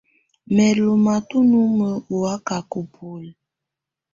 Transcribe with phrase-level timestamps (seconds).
[0.55, 3.31] Mɛ̀ lɔ̀ matɔ̀á numǝ́ ɔ̀ wakaka ù bùóli.